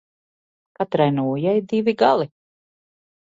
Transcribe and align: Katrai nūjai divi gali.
Katrai 0.79 1.07
nūjai 1.17 1.53
divi 1.75 1.95
gali. 2.01 2.27